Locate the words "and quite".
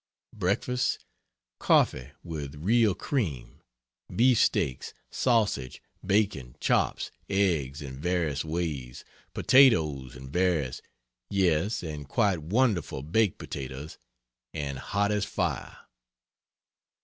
11.83-12.39